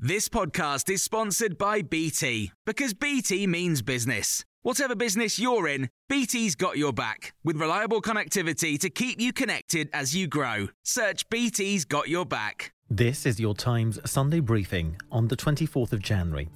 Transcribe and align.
This 0.00 0.28
podcast 0.28 0.88
is 0.90 1.02
sponsored 1.02 1.58
by 1.58 1.82
BT 1.82 2.52
because 2.64 2.94
BT 2.94 3.48
means 3.48 3.82
business. 3.82 4.44
Whatever 4.62 4.94
business 4.94 5.40
you're 5.40 5.66
in, 5.66 5.90
BT's 6.08 6.54
got 6.54 6.78
your 6.78 6.92
back 6.92 7.34
with 7.42 7.56
reliable 7.56 8.00
connectivity 8.00 8.78
to 8.78 8.90
keep 8.90 9.20
you 9.20 9.32
connected 9.32 9.90
as 9.92 10.14
you 10.14 10.28
grow. 10.28 10.68
Search 10.84 11.28
BT's 11.30 11.84
got 11.84 12.08
your 12.08 12.24
back. 12.24 12.72
This 12.88 13.26
is 13.26 13.40
your 13.40 13.56
Times 13.56 13.98
Sunday 14.08 14.38
briefing 14.38 14.94
on 15.10 15.26
the 15.26 15.36
24th 15.36 15.92
of 15.92 16.00
January. 16.00 16.48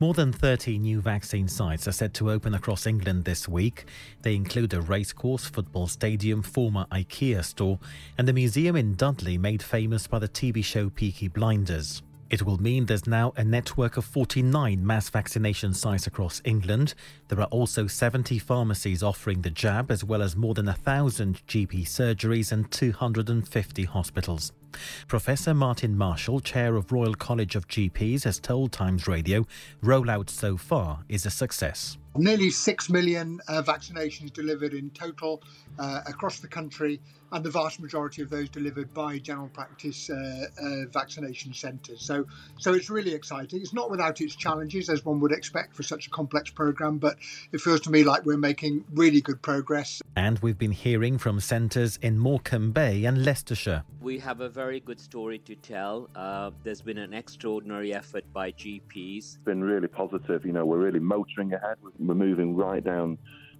More 0.00 0.14
than 0.14 0.32
30 0.32 0.80
new 0.80 1.00
vaccine 1.00 1.46
sites 1.46 1.86
are 1.86 1.92
set 1.92 2.12
to 2.14 2.32
open 2.32 2.54
across 2.54 2.84
England 2.84 3.24
this 3.24 3.48
week. 3.48 3.84
They 4.22 4.34
include 4.34 4.74
a 4.74 4.80
racecourse, 4.80 5.44
football 5.44 5.86
stadium, 5.86 6.42
former 6.42 6.84
IKEA 6.90 7.44
store, 7.44 7.78
and 8.18 8.28
a 8.28 8.32
museum 8.32 8.74
in 8.74 8.96
Dudley 8.96 9.38
made 9.38 9.62
famous 9.62 10.08
by 10.08 10.18
the 10.18 10.28
TV 10.28 10.64
show 10.64 10.90
Peaky 10.90 11.28
Blinders. 11.28 12.02
It 12.30 12.42
will 12.42 12.60
mean 12.60 12.84
there's 12.84 13.06
now 13.06 13.32
a 13.36 13.44
network 13.44 13.96
of 13.96 14.04
49 14.04 14.86
mass 14.86 15.08
vaccination 15.08 15.72
sites 15.72 16.06
across 16.06 16.42
England. 16.44 16.94
There 17.28 17.40
are 17.40 17.46
also 17.46 17.86
70 17.86 18.38
pharmacies 18.38 19.02
offering 19.02 19.40
the 19.40 19.50
jab, 19.50 19.90
as 19.90 20.04
well 20.04 20.20
as 20.20 20.36
more 20.36 20.52
than 20.52 20.66
1,000 20.66 21.40
GP 21.46 21.84
surgeries 21.84 22.52
and 22.52 22.70
250 22.70 23.84
hospitals. 23.84 24.52
Professor 25.06 25.54
Martin 25.54 25.96
Marshall, 25.96 26.40
chair 26.40 26.76
of 26.76 26.92
Royal 26.92 27.14
College 27.14 27.56
of 27.56 27.68
GPs, 27.68 28.24
has 28.24 28.38
told 28.38 28.72
Times 28.72 29.06
Radio 29.06 29.46
rollout 29.82 30.30
so 30.30 30.56
far 30.56 31.04
is 31.08 31.24
a 31.24 31.30
success. 31.30 31.96
Nearly 32.16 32.50
6 32.50 32.90
million 32.90 33.40
uh, 33.46 33.62
vaccinations 33.62 34.32
delivered 34.32 34.74
in 34.74 34.90
total 34.90 35.42
uh, 35.78 36.00
across 36.06 36.40
the 36.40 36.48
country, 36.48 37.00
and 37.32 37.44
the 37.44 37.50
vast 37.50 37.80
majority 37.80 38.22
of 38.22 38.30
those 38.30 38.48
delivered 38.48 38.92
by 38.92 39.18
general 39.18 39.48
practice 39.48 40.10
uh, 40.10 40.46
uh, 40.60 40.86
vaccination 40.90 41.52
centres. 41.52 42.02
So, 42.02 42.26
so 42.58 42.74
it's 42.74 42.90
really 42.90 43.14
exciting. 43.14 43.60
It's 43.60 43.74
not 43.74 43.90
without 43.90 44.20
its 44.20 44.34
challenges, 44.34 44.88
as 44.88 45.04
one 45.04 45.20
would 45.20 45.32
expect 45.32 45.76
for 45.76 45.82
such 45.82 46.06
a 46.06 46.10
complex 46.10 46.50
programme, 46.50 46.98
but 46.98 47.16
it 47.52 47.60
feels 47.60 47.80
to 47.82 47.90
me 47.90 48.04
like 48.04 48.24
we're 48.24 48.36
making 48.36 48.84
really 48.92 49.20
good 49.20 49.40
progress. 49.42 50.02
And 50.16 50.38
we've 50.40 50.58
been 50.58 50.72
hearing 50.72 51.18
from 51.18 51.40
centres 51.40 51.98
in 52.02 52.18
Morecambe 52.18 52.72
Bay 52.72 53.04
and 53.04 53.24
Leicestershire. 53.24 53.84
We 54.00 54.18
have 54.18 54.40
a 54.40 54.48
very 54.48 54.67
good 54.76 55.00
story 55.00 55.38
to 55.38 55.54
tell. 55.56 56.10
Uh, 56.14 56.50
there's 56.62 56.82
been 56.82 56.98
an 56.98 57.14
extraordinary 57.14 57.94
effort 57.94 58.30
by 58.34 58.52
GPs. 58.52 59.16
It's 59.16 59.38
been 59.38 59.64
really 59.64 59.88
positive. 59.88 60.44
You 60.44 60.52
know, 60.52 60.66
we're 60.66 60.76
really 60.76 61.00
motoring 61.00 61.54
ahead. 61.54 61.78
We're 61.98 62.14
moving 62.14 62.54
right 62.54 62.84
down 62.84 63.16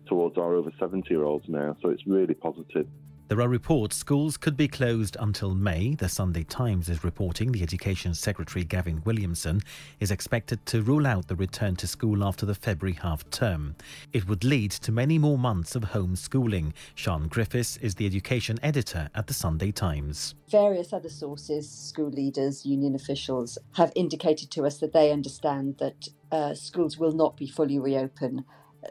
towards 0.06 0.37
our 0.37 0.55
over 0.55 0.70
70 0.78 1.09
year 1.09 1.25
olds 1.25 1.47
now, 1.48 1.77
so 1.81 1.89
it's 1.89 2.06
really 2.06 2.34
positive. 2.34 2.87
There 3.29 3.43
are 3.43 3.48
reports 3.48 3.95
schools 3.95 4.39
could 4.39 4.57
be 4.57 4.69
closed 4.69 5.19
until 5.21 5.55
May. 5.55 5.95
The 5.97 6.09
Sunday 6.09 6.45
Times 6.45 6.89
is 6.89 7.05
reporting 7.05 7.53
the 7.53 7.62
Education 7.62 8.15
Secretary 8.15 8.65
Gavin 8.65 9.03
Williamson 9.05 9.61
is 10.01 10.11
expected 10.11 10.65
to 10.65 10.81
rule 10.81 11.07
out 11.07 11.29
the 11.29 11.37
return 11.37 11.77
to 11.77 11.87
school 11.87 12.25
after 12.25 12.47
the 12.47 12.55
February 12.55 12.97
half 13.03 13.29
term. 13.29 13.77
It 14.15 14.27
would 14.29 14.45
lead 14.45 14.71
to 14.71 14.93
many 14.93 15.19
more 15.19 15.37
months 15.37 15.77
of 15.77 15.83
homeschooling. 15.83 16.73
Sian 16.95 17.29
Griffiths 17.29 17.77
is 17.77 17.95
the 17.97 18.06
education 18.06 18.59
editor 18.62 19.11
at 19.15 19.27
the 19.27 19.34
Sunday 19.34 19.73
Times. 19.73 20.34
Various 20.49 20.95
other 20.95 21.11
sources, 21.11 21.71
school 21.71 22.09
leaders, 22.09 22.65
union 22.65 22.95
officials, 22.95 23.59
have 23.75 23.93
indicated 23.95 24.51
to 24.53 24.65
us 24.65 24.79
that 24.79 24.95
they 24.95 25.12
understand 25.12 25.77
that 25.81 26.09
uh, 26.33 26.55
schools 26.55 26.97
will 26.97 27.12
not 27.12 27.37
be 27.37 27.47
fully 27.47 27.79
reopened 27.79 28.43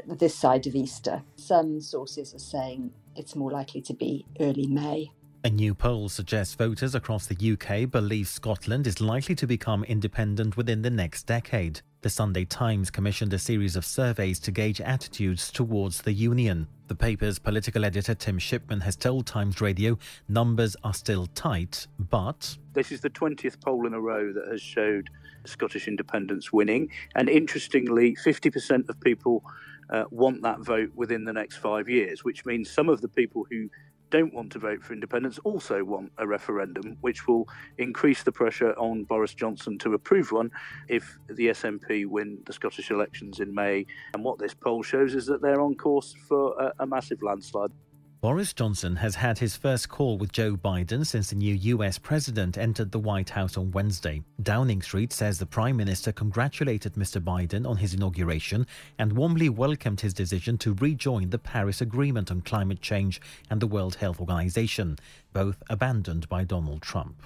this 0.06 0.36
side 0.36 0.68
of 0.68 0.76
Easter. 0.76 1.24
Some 1.36 1.82
sources 1.82 2.34
are 2.34 2.40
saying 2.40 2.92
it's 3.16 3.36
more 3.36 3.52
likely 3.52 3.82
to 3.82 3.94
be 3.94 4.26
early 4.40 4.68
May. 4.68 5.12
A 5.44 5.50
new 5.50 5.74
poll 5.74 6.10
suggests 6.10 6.56
voters 6.56 6.96
across 6.96 7.28
the 7.28 7.54
UK 7.54 7.90
believe 7.90 8.28
Scotland 8.28 8.86
is 8.86 9.00
likely 9.00 9.36
to 9.36 9.48
become 9.48 9.84
independent 9.84 10.58
within 10.58 10.82
the 10.82 10.90
next 10.90 11.24
decade. 11.24 11.82
The 12.02 12.10
Sunday 12.10 12.46
Times 12.46 12.92
commissioned 12.92 13.34
a 13.34 13.40
series 13.40 13.76
of 13.76 13.86
surveys 13.86 14.40
to 14.42 14.52
gauge 14.52 14.82
attitudes 14.82 15.52
towards 15.52 16.02
the 16.02 16.12
Union. 16.12 16.68
The 16.88 16.96
paper's 16.96 17.40
political 17.40 17.86
editor 17.86 18.14
Tim 18.14 18.40
Shipman 18.40 18.82
has 18.82 18.96
told 18.96 19.26
Times 19.26 19.62
Radio 19.62 19.98
numbers 20.28 20.76
are 20.84 20.94
still 20.94 21.28
tight, 21.28 21.88
but. 21.98 22.58
This 22.74 22.92
is 22.92 23.02
the 23.02 23.10
20th 23.10 23.62
poll 23.64 23.88
in 23.88 23.94
a 23.94 24.02
row 24.02 24.34
that 24.34 24.48
has 24.52 24.62
showed 24.62 25.10
Scottish 25.46 25.88
independence 25.88 26.52
winning. 26.52 26.90
And 27.16 27.30
interestingly, 27.30 28.16
50% 28.16 28.90
of 28.90 29.00
people 29.02 29.44
uh, 29.90 30.06
want 30.12 30.42
that 30.42 30.60
vote 30.60 30.92
within 30.96 31.24
the 31.24 31.34
next 31.34 31.58
five 31.58 31.88
years, 31.90 32.24
which 32.24 32.46
means 32.46 32.70
some 32.70 32.90
of 32.90 33.02
the 33.02 33.08
people 33.08 33.46
who 33.50 33.70
don't 34.10 34.34
want 34.34 34.52
to 34.54 34.60
vote 34.60 34.84
for 34.84 34.94
independence 34.94 35.38
also 35.44 35.84
want 35.84 36.12
a 36.18 36.28
referendum, 36.28 36.98
which 37.02 37.28
will 37.28 37.48
increase 37.78 38.24
the 38.24 38.32
pressure 38.32 38.74
on 38.74 39.04
Boris 39.04 39.34
Johnson 39.34 39.78
to 39.80 39.94
approve 39.94 40.32
one 40.32 40.50
if 40.88 41.18
the 41.28 41.48
SNP 41.48 42.08
win 42.08 42.38
the 42.46 42.54
Scottish 42.54 42.92
elections 42.92 43.40
in 43.40 43.54
May. 43.54 43.86
And 44.14 44.24
what 44.24 44.40
this 44.40 44.54
poll 44.54 44.84
shows 44.84 45.16
is 45.16 45.26
that 45.26 45.42
they're 45.42 45.62
on 45.62 45.76
course 45.76 46.16
for 46.28 46.58
a, 46.60 46.74
a 46.84 46.88
massive 46.88 47.22
landslide. 47.22 47.72
Boris 48.20 48.52
Johnson 48.52 48.96
has 48.96 49.14
had 49.14 49.38
his 49.38 49.56
first 49.56 49.90
call 49.90 50.18
with 50.18 50.32
Joe 50.32 50.56
Biden 50.56 51.06
since 51.06 51.30
the 51.30 51.36
new 51.36 51.54
US 51.54 52.00
president 52.00 52.58
entered 52.58 52.92
the 52.92 52.98
White 52.98 53.30
House 53.30 53.58
on 53.58 53.70
Wednesday. 53.70 54.24
Downing 54.42 54.82
Street 54.82 55.14
says 55.14 55.38
the 55.38 55.46
Prime 55.46 55.78
Minister 55.78 56.12
congratulated 56.12 56.94
Mr. 56.94 57.22
Biden 57.22 57.68
on 57.70 57.78
his 57.78 57.94
inauguration 57.94 58.66
and 58.98 59.14
warmly 59.14 59.50
welcomed 59.50 60.02
his 60.02 60.16
decision 60.16 60.58
to 60.58 60.74
rejoin 60.74 61.30
the 61.30 61.38
Paris 61.38 61.80
Agreement 61.80 62.32
on 62.32 62.42
climate 62.42 62.82
change 62.82 63.22
and 63.52 63.62
the 63.62 63.68
World 63.68 63.94
Health 63.94 64.20
Organization, 64.20 64.98
both 65.32 65.62
abandoned 65.70 66.28
by 66.28 66.44
Donald 66.44 66.82
Trump. 66.82 67.22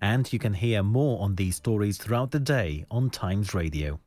And 0.00 0.32
you 0.32 0.38
can 0.38 0.54
hear 0.54 0.84
more 0.84 1.20
on 1.20 1.34
these 1.34 1.56
stories 1.56 1.98
throughout 1.98 2.30
the 2.30 2.38
day 2.38 2.84
on 2.88 3.10
Times 3.10 3.52
Radio. 3.52 3.98